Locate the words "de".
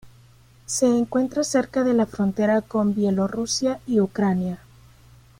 1.83-1.93